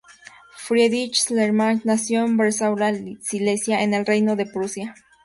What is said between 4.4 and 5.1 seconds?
Prusia.